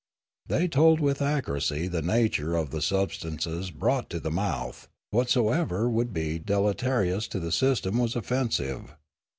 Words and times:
They 0.47 0.67
told 0.67 0.99
with 0.99 1.21
accuracy 1.21 1.85
the 1.87 2.01
nature 2.01 2.55
of 2.55 2.71
the 2.71 2.81
substances 2.81 3.69
brought 3.69 4.09
to 4.09 4.19
the 4.19 4.31
mouth; 4.31 4.87
whatsoever 5.11 5.87
would 5.87 6.11
be 6.11 6.39
deleterious 6.39 7.27
to 7.27 7.39
the 7.39 7.51
system 7.51 7.99
was 7.99 8.15
offensive. 8.15 8.95